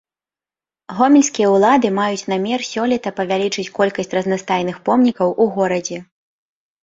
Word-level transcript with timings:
Гомельскія 0.99 1.47
ўлады 1.55 1.87
маюць 1.97 2.27
намер 2.33 2.59
сёлета 2.71 3.13
павялічыць 3.19 3.67
колькасць 3.77 4.15
разнастайных 4.19 4.79
помнікаў 4.87 5.27
у 5.45 5.47
горадзе. 5.59 5.97